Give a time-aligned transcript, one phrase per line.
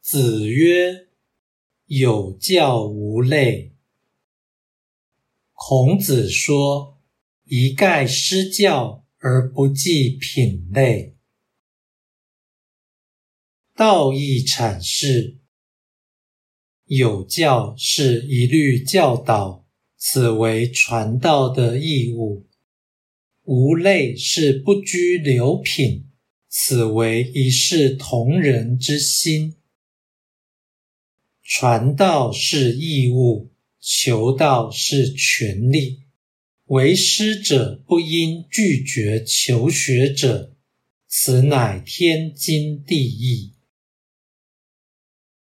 [0.00, 1.08] 子曰
[1.86, 3.74] ：“有教无类。”
[5.52, 6.98] 孔子说
[7.44, 11.16] ：“一概施教而不计品类。”
[13.76, 15.38] 道义阐释
[16.86, 22.46] ：“有教是一律教导，此为传道的义务；
[23.44, 26.06] 无类是不拘流品。”
[26.52, 29.59] 此为一视同仁之心。
[31.42, 36.00] 传道是义务，求道是权利。
[36.66, 40.54] 为师者不应拒绝求学者，
[41.08, 43.54] 此乃天经地义。